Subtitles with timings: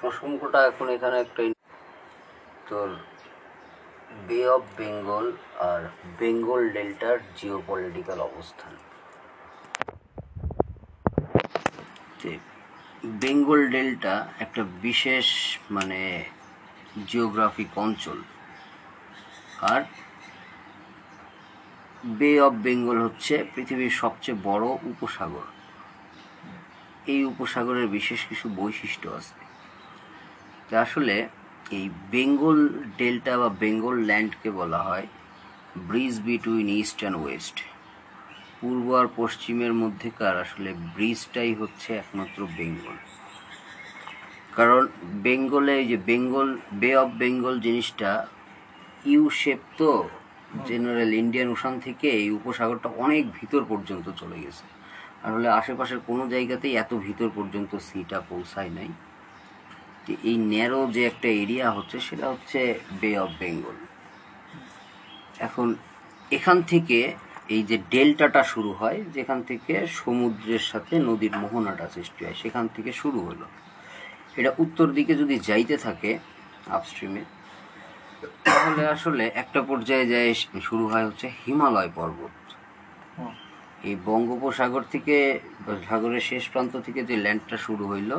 [0.00, 1.42] প্রসঙ্গটা এখন এখানে একটা
[2.68, 2.88] তোর
[4.28, 5.80] বে অফ বেঙ্গল আর
[6.18, 8.74] বেঙ্গল ডেল্টার জিও পলিটিক্যাল অবস্থান
[13.20, 15.26] বেঙ্গল ডেল্টা একটা বিশেষ
[15.70, 16.24] মানে
[17.06, 18.18] জিওগ্রাফিক অঞ্চল।
[19.62, 19.82] আর
[22.04, 25.46] বে অফ বেঙ্গল হচ্ছে পৃথিবীর সবচেয়ে বড় উপসাগর।
[27.06, 29.47] এই উপসাগরের বিশেষ কিছু বৈশিষ্ট্য আছে।
[30.68, 31.16] তা আসলে
[31.78, 32.58] এই বেঙ্গল
[32.98, 35.06] ডেল্টা বা বেঙ্গল ল্যান্ডকে বলা হয়,
[35.88, 37.56] bridge between east and west.
[38.58, 42.96] পূর্ব আর পশ্চিমের মধ্যেকার আসলে ব্রিজটাই হচ্ছে একমাত্র বেঙ্গল।
[44.56, 44.82] কারণ
[45.24, 46.48] বেঙ্গলে এই যে বেঙ্গল,
[46.80, 48.10] বে অফ বেঙ্গল জিনিসটা
[49.12, 49.90] ইউ শেপ তো
[50.68, 54.64] জেনারেল ইন্ডিয়ান ওশান থেকে এই উপসাগরটা অনেক ভিতর পর্যন্ত চলে গেছে।
[55.24, 58.90] আর হলে আশেপাশের কোনো জায়গাতেই এত ভিতর পর্যন্ত সিটা পৌঁছায় নাই।
[60.24, 62.58] এই ন্যারো যে একটা এরিয়া হচ্ছে সেটা হচ্ছে
[63.00, 63.76] বে অফ বেঙ্গল
[65.38, 65.74] এখন
[66.30, 66.98] এখান থেকে
[67.48, 72.90] এই যে ডেল্টাটা শুরু হয় যেখান থেকে সমুদ্রের সাথে নদীর মোহনাটা সৃষ্টি হয় সেখান থেকে
[72.92, 73.46] শুরু হলো।
[74.36, 76.18] এটা উত্তর দিকে যদি যাইতে থাকে
[76.68, 77.22] আপস্ট্রিমে
[78.44, 82.34] তাহলে আসলে একটা পর্যায়ে যায় শুরু হয় হচ্ছে হিমালয় পর্বত।
[83.84, 85.40] এই বঙ্গোপসাগর থেকে
[85.88, 88.10] সাগরের শেষ প্রান্ত থেকে যে ল্যান্ডটা শুরু হইল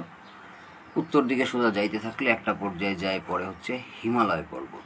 [0.99, 4.85] উত্তর দিকে সোজা যাইতে থাকলে একটা পর্যায়ে যায়, পরে হচ্ছে হিমালয় পর্বত।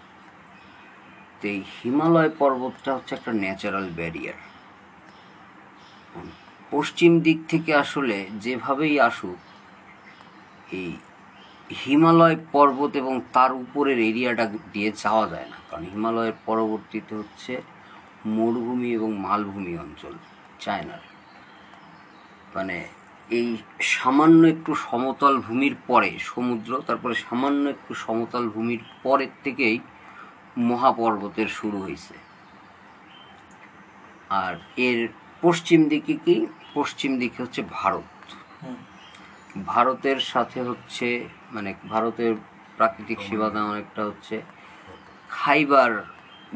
[1.40, 4.40] তো এই হিমালয় পর্বতটা হচ্ছে একটা ন্যাচারাল ব্যারিয়ার
[6.72, 9.40] পশ্চিম দিক থেকে আসলে যেভাবেই আসুক,
[10.80, 10.90] এই
[11.82, 17.54] হিমালয় পর্বত এবং তার উপরের এরিয়াটা দিয়ে যাওয়া যায় না। কারণ হিমালয়ের পরবর্তীতে হচ্ছে
[18.36, 20.14] মরুভূমি এবং মালভূমি অঞ্চল,
[20.64, 21.04] চায়নার।
[22.56, 22.78] মানে
[23.38, 23.48] এই
[23.96, 29.78] সামান্য একটু সমতল ভূমির পরে সমুদ্র তারপরে সামান্য একটু সমতল ভূমির পরের থেকেই
[30.70, 32.16] মহাপর্বতের শুরু হয়েছে।
[34.42, 35.00] আর এর
[35.42, 36.36] পশ্চিম দিকে কি?
[36.74, 38.10] পশ্চিম দিকে হচ্ছে ভারত।
[39.66, 41.08] ভারতের সাথে হচ্ছে
[41.52, 42.34] মানে ভারতের
[42.78, 44.36] প্রাকৃতিক সীমানা অনেকটা হচ্ছে
[45.30, 45.92] খাইবার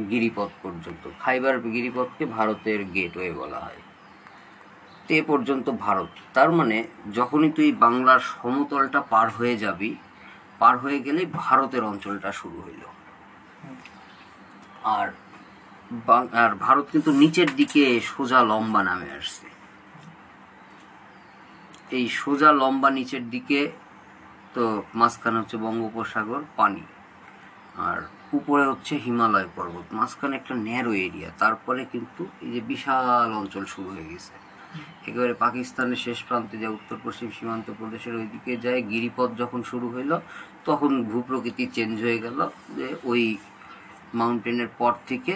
[0.09, 3.81] গিরিপথ পর্যন্ত। খাইবার গিরিপথকে ভারতের গেটওয়ে বলা হয়।
[5.07, 9.95] তো পর্যন্ত ভারত। তার মানে যখনই তুই বাংলার সমতলটা পার হয়ে যাবি,
[10.59, 12.83] পার হয়ে গেলেই ভারতের অঞ্চলটা শুরু হইল।
[14.83, 15.11] আর
[16.33, 19.47] আর ভারত কিন্তু নিচের দিকে সোজা লম্বা নামে আসছে।
[21.91, 23.71] এই সোজা লম্বা নিচের দিকে
[24.53, 26.83] তো মাঝখানে হচ্ছে বঙ্গোপসাগর, পানি।
[27.75, 28.01] আর
[28.33, 33.89] উপরে হচ্ছে হিমালয় পর্বত, মাঝখানে একটা ন্যারো এরিয়া। তারপরে কিন্তু এই যে বিশাল অঞ্চল শুরু
[33.89, 34.46] হয়ে গেছে।
[35.07, 40.11] একেবারে পাকিস্তানের শেষ প্রান্তে যে উত্তর পশ্চিম সীমান্ত প্রদেশের ওইদিকে যায় গিরিপথ যখন শুরু হইল
[40.65, 42.39] তখন ভূপ্রকৃতি চেঞ্জ হয়ে গেল
[42.75, 43.23] যে ওই
[44.13, 45.35] মাউন্টেনের পর থেকে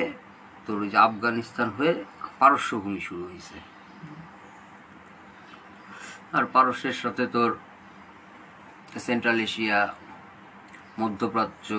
[0.66, 1.94] তোর ওই যে আফগানিস্তান হয়ে
[2.40, 3.58] পারস্যভূমি শুরু হয়েছে
[6.34, 7.50] আর পারস্যের সাথে তোর
[9.00, 9.78] সেন্ট্রাল এশিয়া
[11.00, 11.70] মধ্যপ্রাচ্য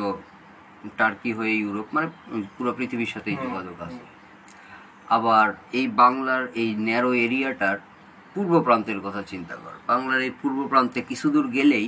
[0.96, 2.08] টার্কি হয়ে ইউরোপ মানে
[2.58, 4.02] পুরো পৃথিবীর সাথেই যোগাযোগ আছে।
[5.16, 5.46] আবার
[5.78, 7.76] এই বাংলার এই ন্যারো এরিয়াটার
[8.34, 11.86] পূর্ব প্রান্তের কথা চিন্তা কর। বাংলার এই পূর্ব প্রান্তে কিছু দূর গেলেই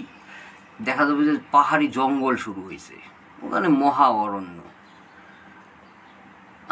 [0.87, 2.97] দেখা যাবে যে পাহাড়ি জঙ্গল শুরু হয়েছে
[3.39, 4.59] ওখানে মহা অরণ্য।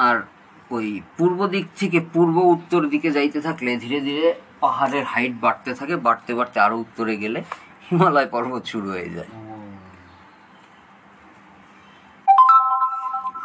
[0.07, 0.17] আর
[0.77, 4.27] ওই পূর্ব দিক থেকে পূর্ব উত্তর দিকে যাইতে থাকলে ধীরে ধীরে
[4.65, 7.41] পাহাড়ের হাইট বাড়তে থাকে, বাড়তে বাড়তে আরও উত্তরে গেলে
[7.87, 9.31] হিমালয় পর্বত শুরু হয়ে যায়।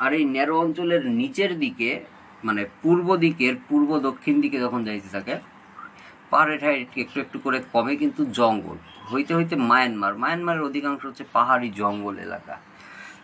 [0.04, 1.90] আর এই ন্যারো অঞ্চলের নিচের দিকে
[2.44, 5.40] মানে পূর্ব দিকের, পূর্ব দক্ষিণ দিকে যখন যাইতে থাকে,
[6.30, 8.78] পাহাড়ের হাইট একটু একটু করে কমে কিন্তু জঙ্গল।
[9.14, 12.58] হইতে হইতে মায়ানমার। মায়ানমারের অধিকাংশ হচ্ছে পাহাড়ি জঙ্গল এলাকা।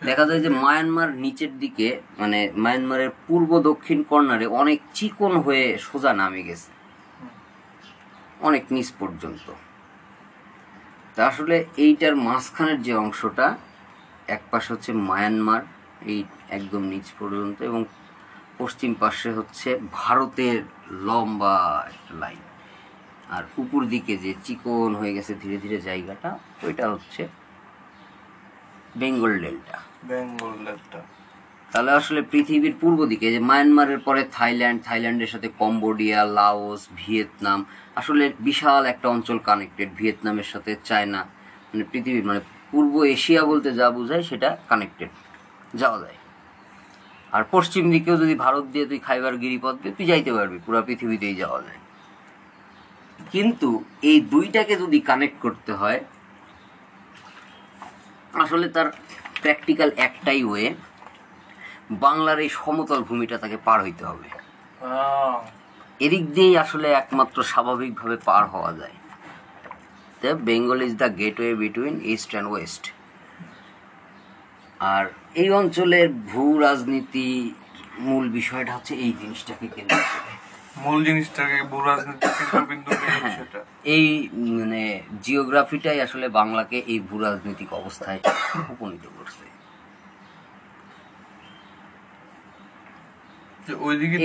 [0.04, 6.12] দেখা যায় যে মায়ানমার নিচের দিকে মানে মায়ানমারের পূর্ব দক্ষিণ কর্নারে অনেক চিকন হয়ে সোজা
[6.12, 6.72] নামে গেছে।
[8.40, 9.52] অনেক নিচ পর্যন্ত।
[11.14, 13.56] তা আসলে এইটার মাঝখানের যে অংশটা
[14.28, 15.62] এক পাশে হচ্ছে মায়ানমার,
[16.02, 17.84] এই একদম নিচ পর্যন্ত এবং
[18.58, 19.68] পশ্চিম পাশে হচ্ছে
[20.00, 20.58] ভারতের
[21.06, 21.56] লম্বা
[21.92, 22.42] একটা লাইন।
[23.34, 26.30] আর উপর দিকে যে চিকন হয়ে গেছে ধীরে ধীরে জায়গাটা
[26.66, 27.22] ওইটা হচ্ছে
[29.00, 29.76] বেঙ্গল ডেল্টা।
[30.10, 31.00] বেঙ্গল একটা
[31.68, 37.60] তাহলে আসলে পৃথিবীর পূর্ব দিকে যে মায়ানমারের পরে থাইল্যান্ড থাইল্যান্ডের সাথে কম্বোডিয়া লাওস ভিয়েতনাম
[38.00, 41.20] আসলে বিশাল একটা অঞ্চল কানেক্টেড ভিয়েতনামের সাথে চায়না
[41.68, 42.40] মানে পৃথিবীর মানে
[42.70, 45.10] পূর্ব এশিয়া বলতে যা বোঝায় সেটা কানেক্টেড
[45.80, 46.18] যাওয়া যায়।
[47.34, 51.36] আর পশ্চিম দিকেও যদি ভারত দিয়ে তুই খাইবার গিরিপথ দিয়ে তুই যাইতে পারবি পুরো পৃথিবীতেই
[51.42, 51.80] যাওয়া যায়।
[53.32, 53.68] কিন্তু
[54.10, 56.00] এই দুইটাকে যদি কানেক্ট করতে হয়
[58.42, 58.88] আসলে তার
[59.42, 60.66] প্র্যাকটিক্যাল একটাই ওয়ে
[62.04, 64.28] বাংলার এই সমতল ভূমিটা তাকে পার হইতে হবে।
[66.04, 68.96] এদিক দিয়েই আসলে একমাত্র স্বাভাবিকভাবে পার হওয়া যায়।
[70.22, 72.84] The Bengal is the gateway between east and west
[74.84, 75.04] আর
[75.42, 77.28] এই অঞ্চলের ভূ রাজনীতি
[78.06, 80.32] মূল বিষয়টা হচ্ছে এই জিনিসটাকে কেন্দ্র করে।
[80.84, 81.78] মূল জিনিসটাকে ভূ
[82.38, 82.90] কেন্দ্রবিন্দু
[83.36, 83.60] সেটা
[83.96, 84.06] এই
[84.56, 84.82] মানে
[85.24, 88.20] জিওগ্রাফিটাই আসলে বাংলাকে এই ভূ রাজনৈতিক অবস্থায়
[88.72, 89.44] উপনীত করছে।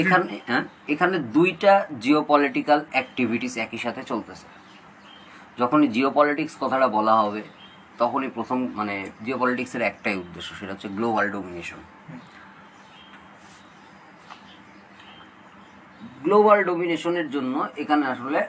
[0.01, 0.63] এখানে হ্যাঁ
[0.93, 1.73] এখানে দুইটা
[2.03, 4.47] জিওপলিটিক্যাল অ্যাক্টিভিটিস একই সাথে চলতেছে।
[5.59, 7.41] যখনই জিওপলিটিক্স কথাটা বলা হবে
[8.01, 11.81] তখনই প্রথম মানে জিওপলিটিক্সের একটাই উদ্দেশ্য, সেটা হচ্ছে গ্লোবাল ডোমিনেশন
[16.25, 18.39] গ্লোবাল ডোমিনেশনের জন্য এখানে আসলে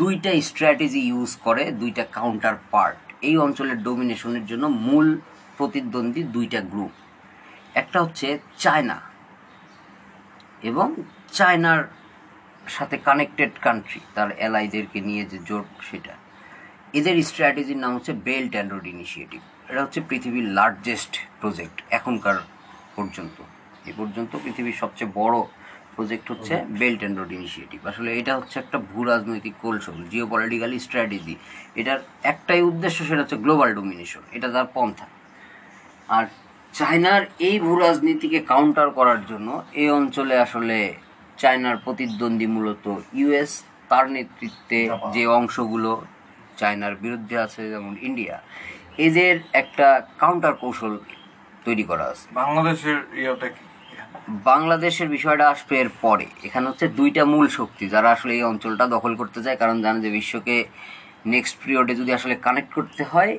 [0.00, 2.98] দুইটা স্ট্র্যাটেজি ইউজ করে, দুইটা কাউন্টার পার্ট
[3.28, 5.06] এই অঞ্চলের ডোমিনেশনের জন্য মূল
[5.58, 6.94] প্রতিদ্বন্দ্বী দুইটা গ্রুপ
[7.80, 8.28] একটা হচ্ছে
[8.62, 8.98] চায়না
[10.70, 10.86] এবং
[11.38, 11.82] চায়নার
[12.76, 16.14] সাথে কানেক্টেড কান্ট্রি তার এলাইদেরকে নিয়ে যে জোট সেটা।
[16.98, 19.40] এদের স্ট্র্যাটেজির নাম হচ্ছে বেল্ট অ্যান্ড রোড ইনিশিয়েটিভ
[19.70, 22.38] এটা হচ্ছে পৃথিবীর লার্জেস্ট প্রজেক্ট এখনকার
[22.96, 23.36] পর্যন্ত।
[23.90, 25.36] এ পর্যন্ত পৃথিবীর সবচেয়ে বড়
[25.96, 30.70] প্রজেক্ট হচ্ছে বেল্ট অ্যান্ড রোড ইনিশিয়েটিভ আসলে এটা হচ্ছে একটা ভূ রাজনৈতিক কৌশল জিও পলিটিক্যাল
[30.84, 31.34] স্ট্র্যাটেজি
[31.74, 35.06] এটার একটাই উদ্দেশ্য সেটা হচ্ছে গ্লোবাল ডোমিনেশন এটা তার পন্থা।
[36.08, 36.24] আর
[36.74, 39.48] চায়নার এই ভূ রাজনীতিকে কাউন্টার করার জন্য
[39.80, 40.78] এই অঞ্চলে আসলে
[41.38, 42.84] চায়নার প্রতিদ্বন্দ্বী মূলত
[43.14, 43.52] ইউএস
[43.88, 44.80] তার নেতৃত্বে
[45.14, 45.92] যে অংশগুলো
[46.60, 48.36] চায়নার বিরুদ্ধে আছে যেমন ইন্ডিয়া।
[49.06, 49.86] এদের একটা
[50.22, 50.92] কাউন্টার কৌশল
[51.66, 53.62] তৈরি করা আছে। বাংলাদেশের ইয়েটা কি?
[54.50, 59.12] বাংলাদেশের বিষয়টা আসবে এর পরে। এখানে হচ্ছে দুইটা মূল শক্তি যারা আসলে এই অঞ্চলটা দখল
[59.20, 60.56] করতে চায় কারণ জানে যে বিশ্বকে
[61.34, 63.32] নেক্সট পিরিয়ডে যদি আসলে কানেক্ট করতে হয়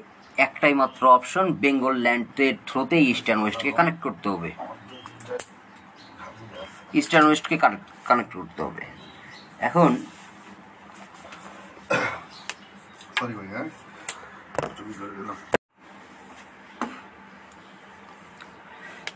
[0.45, 4.51] একটাই মাত্র অপশন বেঙ্গল ল্যান্ডের থ্রোতেই ইস্টার্ন ওয়েস্টকে কানেক্ট করতে হবে।
[6.99, 7.55] ইস্টার্ন ওয়েস্টকে
[8.09, 8.83] কানেক্ট করতে হবে।
[9.69, 9.91] এখন
[13.17, 13.67] সরি ভাই হ্যাঁ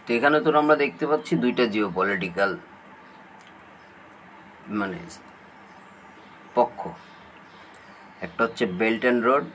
[0.06, 2.52] তো এখানে তো আমরা দেখতে পাচ্ছি দুইটা জিও পলিটিক্যাল
[4.80, 5.00] মানে
[6.58, 6.80] পক্ষ।
[8.26, 9.46] একটা হচ্ছে বেল্ট অ্যান্ড রোড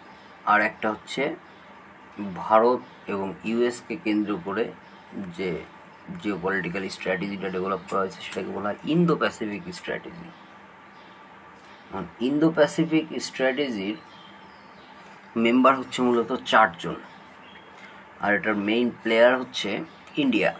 [0.52, 1.22] আর একটা হচ্ছে
[2.42, 2.80] ভারত
[3.12, 4.64] এবং ইউএসকে কেন্দ্র করে
[5.38, 5.50] যে
[6.20, 10.28] জিও পলিটিক্যাল স্ট্র্যাটেজিটা ডেভেলপ করা হয়েছে, সেটাকে বলা হয় Indo Pacific strategy
[12.28, 13.96] Indo Pacific স্ট্র্যাটেজির
[15.44, 16.96] member হচ্ছে মূলত চারজন।
[18.24, 19.70] আর এটার মেইন প্লেয়ার হচ্ছে
[20.22, 20.50] ইন্ডিয়া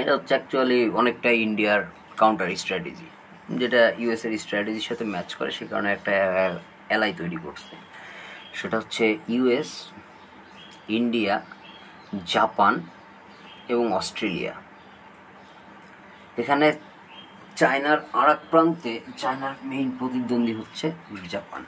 [0.00, 1.80] এটা হচ্ছে অ্যাকচুয়ালি অনেকটা ইন্ডিয়ার
[2.20, 3.08] কাউন্টার স্ট্র্যাটেজি
[3.60, 6.12] যেটা ইউএস এর স্ট্র্যাটেজির সাথে ম্যাচ করে, সে কারণে একটা
[6.94, 7.74] এলাই তৈরি করছে।
[8.58, 9.70] সেটা হচ্ছে ইউএস
[10.98, 11.34] ইন্ডিয়া
[12.34, 12.74] জাপান
[13.72, 14.54] এবং অস্ট্রেলিয়া
[16.40, 16.66] এখানে
[17.60, 20.86] চায়নার আর প্রান্তে, চায়নার মেইন প্রতিদ্বন্দ্বী হচ্ছে
[21.34, 21.62] জাপান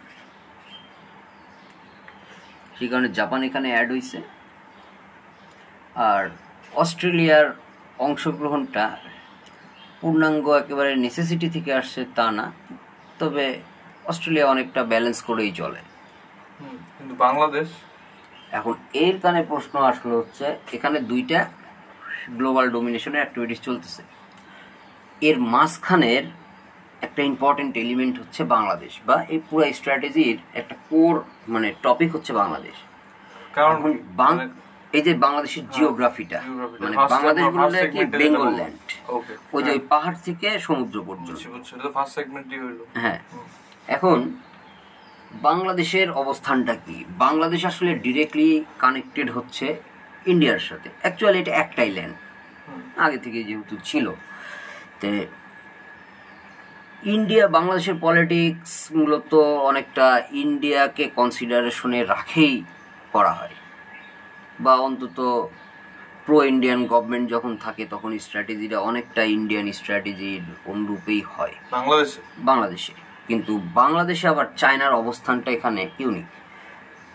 [2.82, 4.18] সেই কারণে জাপান এখানে অ্যাড হয়েছে
[6.08, 6.22] আর
[6.82, 7.46] অস্ট্রেলিয়ার
[8.06, 8.84] অংশগ্রহণটা
[10.00, 12.46] পূর্ণাঙ্গ একেবারে নেসেসিটি থেকে আসছে তা না
[13.20, 13.44] তবে
[14.10, 15.80] অস্ট্রেলিয়া অনেকটা ব্যালেন্স করেই চলে।
[16.96, 17.68] কিন্তু বাংলাদেশ?
[18.58, 21.38] এখন এর কানে প্রশ্ন আসলে হচ্ছে এখানে দুইটা
[22.38, 24.02] গ্লোবাল ডোমিনেশনের অ্যাক্টিভিটিস চলতেছে।
[25.28, 26.24] এর মাঝখানের
[27.02, 32.74] একটা ইম্পর্টেন্ট এলিমেন্ট হচ্ছে বাংলাদেশ বা এই পুরো স্ট্র্যাটেজির একটা কোর মানে টপিক হচ্ছে বাংলাদেশ।
[33.52, 34.48] কারণ মানে-
[34.92, 36.42] এই যে বাংলাদেশের জিওগ্রাফিটা
[36.80, 38.92] মানে বাংলাদেশ বললে কি বেঙ্গল ল্যান্ড
[39.52, 41.30] ওই যে হ্যাঁ। পাহাড় থেকে সমুদ্র পর্যন্ত।
[42.94, 43.18] হ্যাঁ।
[43.88, 44.32] এখন
[45.32, 47.04] বাংলাদেশের অবস্থানটা কি?
[47.10, 49.82] বাংলাদেশ আসলে ডিরেক্টলি কানেক্টেড হচ্ছে
[50.26, 52.14] ইন্ডিয়ার সাথে। অ্যাকচুয়ালি এটা একটাই ল্যান্ড
[52.98, 54.12] আগে থেকে যেহেতু ছিল।
[55.00, 55.26] তে
[57.06, 59.34] ইন্ডিয়া বাংলাদেশের পলিটিক্স মূলত
[59.70, 62.64] অনেকটা ইন্ডিয়াকে কনসিডারেশনে রাখেই
[63.12, 63.54] করা হয়।
[64.60, 65.18] বা অন্তত
[66.26, 72.20] প্রো ইন্ডিয়ান গভর্নমেন্ট যখন থাকে তখন স্ট্র্যাটেজিটা অনেকটা ইন্ডিয়ান স্ট্র্যাটেজির অনুরূপেই হয়। বাংলাদেশে?
[72.38, 72.92] বাংলাদেশে।
[73.28, 76.28] কিন্তু বাংলাদেশে আবার চায়নার অবস্থানটা এখানে ইউনিক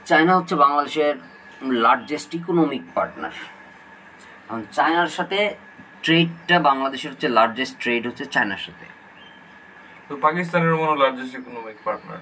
[0.05, 1.15] চায়না হচ্ছে বাংলাদেশের
[1.61, 3.35] লার্জেস্ট ইকোনমিক পার্টনার
[4.47, 5.55] কারণ চায়নার সাথে
[6.01, 8.96] ট্রেডটা বাংলাদেশের হচ্ছে লার্জেস্ট ট্রেড হচ্ছে চায়নার সাথে।
[10.07, 12.19] তো পাকিস্তানের মনে লার্জেস্ট ইকোনমিক পার্টনার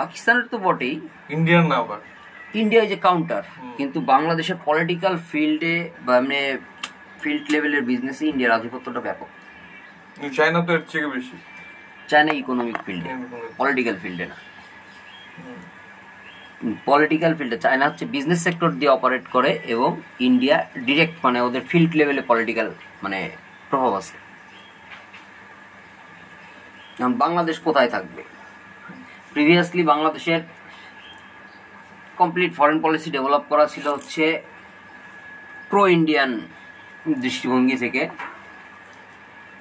[0.00, 0.94] পাকিস্তানের তো বটেই।
[1.36, 2.00] ইন্ডিয়ান না আবার।
[2.62, 3.44] ইন্ডিয়া যে কাউন্টার
[3.78, 5.74] কিন্তু বাংলাদেশের পলিটিক্যাল ফিল্ডে
[6.06, 6.40] বা এমনি
[7.22, 9.28] ফিল্ড লেভেলের বিজনেসে ইন্ডিয়ার আধিপত্যটা ব্যাপক।
[10.36, 11.36] চায়না তো এর থেকে বেশি।
[12.10, 13.10] চায়না ইকোনমিক ফিল্ডে
[13.60, 14.36] পলিটিক্যাল ফিল্ডে না।
[16.88, 19.90] পলিটিক্যাল ফিল্ডে চায়না হচ্ছে বিজনেস সেক্টর দিয়ে অপারেট করে এবং
[20.28, 22.68] ইন্ডিয়া ডিরেক্ট মানে ওদের ফিল্ড লেভেলে পলিটিক্যাল
[23.02, 23.18] মানে
[23.70, 24.14] প্রভাব আছে।
[27.00, 28.22] বাংলাদেশ কোথায় থাকবে?
[29.32, 30.40] প্রিভিয়াসলি বাংলাদেশের
[32.20, 34.24] কমপ্লিট ফরেন পলিসি ডেভেলপ করা ছিল হচ্ছে
[35.70, 36.30] প্রো ইন্ডিয়ান
[37.22, 38.02] দৃষ্টিভঙ্গি থেকে।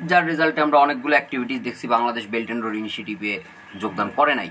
[0.10, 3.34] যার রেজাল্টে আমরা অনেকগুলো অ্যাক্টিভিটিস দেখছি, বাংলাদেশ বেল্ট অ্যান্ড রোড ইনিশিয়েটিভে
[3.82, 4.50] যোগদান করে নাই।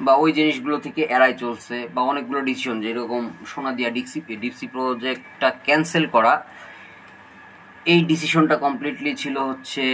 [0.00, 6.04] বা ওই জিনিসগুলো থেকে এড়াই চলছে, বা অনেকগুলো ডিসিশন যেরকম সোনাদিয়া ডিক্সি ডিপসি প্রজেক্টটা ক্যান্সেল
[6.14, 6.32] করা,
[7.92, 9.84] এই ডিসিশনটা কমপ্লিটলি ছিল হচ্ছে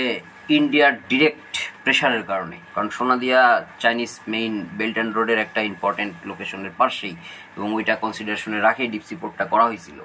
[0.48, 7.16] ইন্ডিয়ার ডিরেক্ট প্রেশারের কারণে। কারণ Sonadia Chinese main belt and রোডের একটা ইম্পর্টেন্ট লোকেশনের পাশেই
[7.56, 9.98] এবং ওইটা কনসিডারেশনে রাখে ডিপসি পোর্টটা করা হয়েছিল।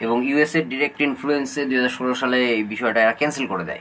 [0.00, 3.80] এবং ইউএসএর ডিরেক্ট ইনফ্লুয়েন্সে দুই হাজার ষোলো সালে এই বিষয়টা এরা ক্যান্সেল করে দেয়।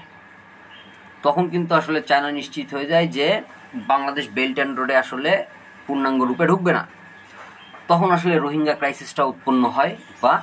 [1.23, 3.41] তখন কিন্তু আসলে চায়না নিশ্চিত হয়ে যায় যে
[3.75, 5.45] বাংলাদেশ বেল্ট অ্যান্ড রোডে আসলে
[5.87, 6.87] পূর্ণাঙ্গ রূপে ঢুকবে না।
[7.87, 10.41] তখন আসলে রোহিঙ্গা ক্রাইসিসটা উৎপন্ন হয় বা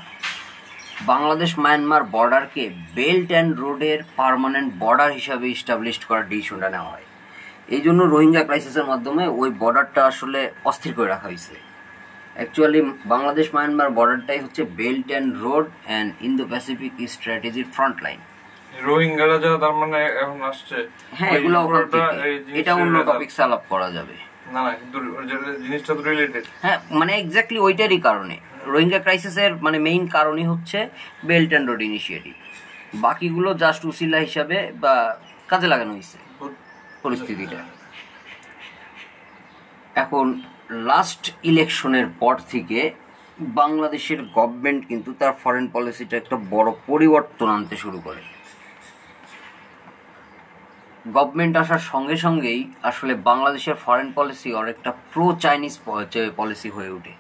[1.10, 2.64] বাংলাদেশ মায়ানমার বর্ডারকে
[2.96, 7.06] বেল্ট অ্যান্ড রোডের পার্মানেন্ট বর্ডার হিসাবে ইস্টাবলিশড করার ডিসিশনটা নেওয়া হয়।
[7.74, 10.40] এই জন্য রোহিঙ্গা ক্রাইসিসের মাধ্যমে ওই বর্ডারটা আসলে
[10.70, 11.54] অস্থির করে রাখা হয়েছে।
[12.38, 12.80] অ্যাকচুয়ালি
[13.12, 18.20] বাংলাদেশ মায়ানমার বর্ডারটাই হচ্ছে belt and road and Indo Pacific স্ট্র্যাটেজির front line
[18.88, 20.76] রোহিঙ্গারা যারা তার মানে এখন আসছে
[21.18, 21.58] হ্যাঁ এগুলো
[22.60, 24.16] এটা অন্য টপিক আলাপ করা যাবে।
[24.54, 24.96] না না কিন্তু
[25.64, 28.36] জিনিসটা তো রিলেটেড হ্যাঁ মানে এক্স্যাক্টলি ওইটারই কারণে।
[28.72, 30.78] রোহিঙ্গা ক্রাইসিসের মানে মেইন কারণই হচ্ছে
[31.28, 32.34] বেল্ট অ্যান্ড রোড ইনিশিয়েটিভ
[33.04, 34.94] বাকিগুলো জাস্ট উসিলা হিসাবে বা
[35.50, 36.18] কাজে লাগানো হয়েছে
[37.02, 37.60] পরিস্থিতিটা।
[39.94, 40.26] এখন
[40.90, 42.78] লাস্ট ইলেকশনের পর থেকে
[43.60, 48.22] বাংলাদেশের গভর্নমেন্ট কিন্তু তার ফরেন পলিসিটা একটা বড় পরিবর্তন আনতে শুরু করে।
[51.16, 55.74] গভর্নমেন্ট আসার সঙ্গে সঙ্গেই আসলে বাংলাদেশের ফরেন পলিসি অনেকটা প্রো চাইনিজ
[56.36, 57.12] পলিসি হয়ে ওঠে।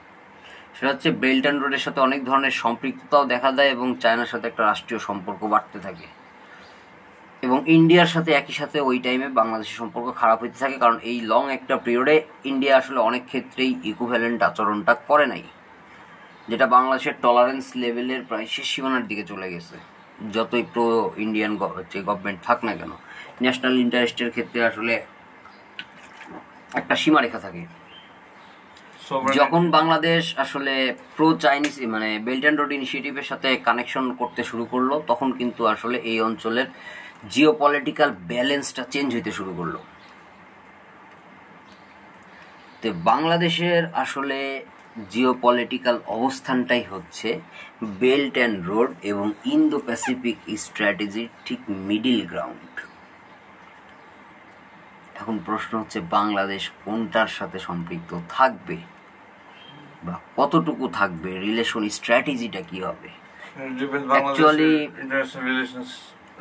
[0.76, 4.62] সেটা হচ্ছে বেল্ট অ্যান্ড রোডের সাথে অনেক ধরনের সম্পৃক্ততাও দেখা দেয় এবং চায়নার সাথে একটা
[4.70, 6.06] রাষ্ট্রীয় সম্পর্ক বাড়তে থাকে।
[7.46, 11.42] এবং ইন্ডিয়ার সাথে একই সাথে ওই টাইমে বাংলাদেশের সম্পর্ক খারাপ হতে থাকে কারণ এই লং
[11.56, 12.16] একটা পিরিয়ডে
[12.50, 15.44] ইন্ডিয়া আসলে অনেক ক্ষেত্রেই ইকুভ্যালেন্ট আচরণটা করে নাই,
[16.50, 19.76] যেটা বাংলাদেশের টলারেন্স লেভেলের প্রায় শেষ সীমানার দিকে চলে গেছে।
[20.34, 20.84] যতই প্রো
[21.24, 21.52] ইন্ডিয়ান
[21.92, 22.92] যে গভর্নমেন্ট থাক না কেন
[23.42, 24.94] ন্যাশনাল ইন্টারেস্টের ক্ষেত্রে আসলে
[26.80, 27.62] একটা সীমারেখা থাকে।
[29.34, 30.74] যখন বাংলাদেশ আসলে
[31.16, 35.96] প্রো চাইনিজ মানে বেল্ট অ্যান্ড রোড ইনিশিয়েটিভের সাথে কানেকশন করতে শুরু করল তখন কিন্তু আসলে
[36.10, 36.68] এই অঞ্চলের
[37.28, 39.76] জিও পলিটিক্যাল ব্যালেন্সটা চেঞ্জ হইতে শুরু করল।
[42.82, 44.38] তো বাংলাদেশের আসলে
[45.10, 47.28] জিও পলিটিক্যাল অবস্থানটাই হচ্ছে
[48.00, 52.71] বেল্ট অ্যান্ড রোড এবং ইন্দো প্যাসিফিক স্ট্র্যাটেজির ঠিক মিডিল গ্রাউন্ড
[55.22, 58.76] এখন প্রশ্ন হচ্ছে বাংলাদেশ কোনটার সাথে সম্পৃক্ত থাকবে?
[60.02, 61.38] বা কতটুকু থাকবে?
[61.38, 63.08] রিলেশন স্ট্র্যাটেজিটা কি হবে?
[64.20, 64.88] Actually-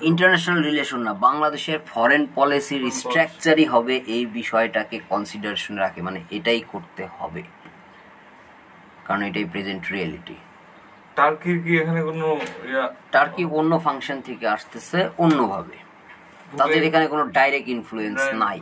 [0.02, 7.08] ইন্টারন্যাশনাল রিলেশন না বাংলাদেশের ফরেন পলিসির স্ট্রাকচারই হবে এই বিষয়টাকে কনসিডারেশন রাখে মানে এটাই করতে
[7.20, 7.44] হবে।
[9.06, 10.38] কারণ এটাই প্রেজেন্ট রিয়েলিটি
[11.16, 12.38] টার্কির কি এখানে কোনো
[13.12, 15.91] টার্কি অন্য ফাংশন থেকে আসতেছে অন্যভাবে।
[16.60, 18.60] তাদের এখানে কোনো ডাইরেক্ট ইনফ্লুয়েন্স নাই।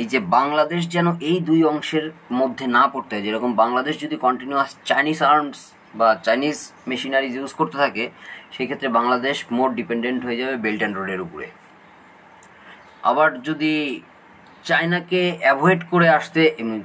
[0.00, 2.06] এই যে বাংলাদেশ যেন এই দুই অংশের
[2.40, 5.58] মধ্যে না পড়তে হয় যেরকম বাংলাদেশ যদি কন্টিনিউয়াস চাইনিজ আর্মস
[5.98, 6.58] বা চাইনিজ
[6.90, 8.04] মেশিনারিজ ইউজ করতে থাকে
[8.54, 11.46] সেই ক্ষেত্রে বাংলাদেশ মোর ডিপেন্ডেন্ট হয়ে যাবে বেল্ট অ্যান্ড রোডের উপরে।
[13.10, 13.72] আবার যদি
[14.64, 16.42] চায়নাকে অ্যাভয়েড করে আসতে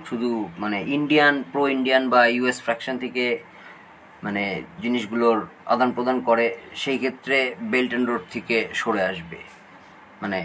[0.10, 0.30] শুধু
[0.64, 3.26] মানে ইন্ডিয়ান প্রো ইন্ডিয়ান বা ইউএস ফ্র্যাকশন থেকে
[4.26, 4.44] মানে
[4.84, 5.38] জিনিসগুলোর
[5.74, 6.46] আদান প্রদান করে
[6.82, 7.38] সেই ক্ষেত্রে
[7.72, 9.40] বেল্ট অ্যান্ড রোড থেকে সরে আসবে।
[10.22, 10.40] মানে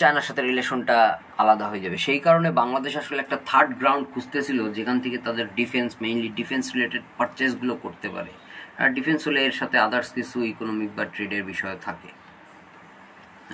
[0.00, 0.96] চায়নার সাথে রিলেশনটা
[1.42, 5.90] আলাদা হয়ে যাবে। সেই কারণে বাংলাদেশ আসলে একটা থার্ড গ্রাউন্ড খুঁজতেছিল, যেখান থেকে তাদের ডিফেন্স
[6.04, 8.32] মেইনলি ডিফেন্স রিলেটেড পারচেসগুলো করতে পারে।
[8.80, 12.10] আর ডিফেন্স হলে এর সাথে আদার্স কিছু ইকোনমিক বা ট্রেডের বিষয় থাকে।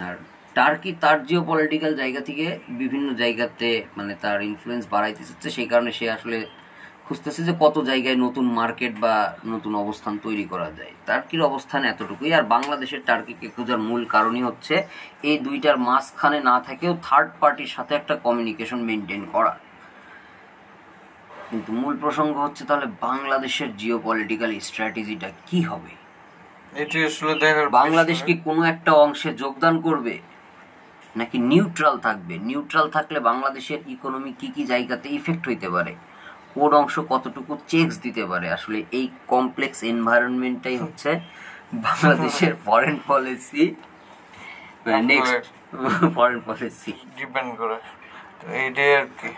[0.04, 0.14] আর
[0.56, 2.46] টার্কি তার জিও পলিটিক্যাল জায়গা থেকে
[2.80, 6.38] বিভিন্ন জায়গাতে মানে তার ইনফ্লুয়েন্স বাড়াইতে চাচ্ছে, সেই কারণে সে আসলে
[7.12, 9.14] খুঁজতেছে যে কত জায়গায় নতুন মার্কেট বা
[9.52, 12.30] নতুন অবস্থান তৈরি করা যায়। টার্কির অবস্থান এতটুকুই?
[12.38, 14.74] আর বাংলাদেশের টার্কিকে খোঁজার মূল কারণই হচ্ছে
[15.22, 19.52] এই দুইটার মাঝখানে না থাকেও থার্ড পার্টির সাথে একটা কমিউনিকেশন মেনটেন করা।
[21.50, 25.92] কিন্তু মূল প্রসঙ্গ হচ্ছে তাহলে বাংলাদেশের জিও পলিটিক্যাল স্ট্র্যাটেজিটা কি হবে?
[26.82, 30.14] এটি আসলে দেখার বাংলাদেশ কি কোনো একটা অংশে যোগদান করবে?
[31.16, 32.34] নাকি নিউট্রাল থাকবে?
[32.48, 35.94] নিউট্রাল থাকলে বাংলাদেশের ইকোনমি কি কি জায়গাতে ইফেক্ট হইতে পারে?
[36.54, 38.46] কোন অংশ কতটুকু চেকস দিতে পারে?
[38.56, 41.10] আসলে এই কমপ্লেক্স এনভায়রনমেন্টটাই হচ্ছে
[41.86, 43.64] বাংলাদেশের foreign policy
[45.10, 45.44] next
[46.16, 47.76] foreign policy depend করে।
[48.40, 49.30] তো এইটাই আর কি।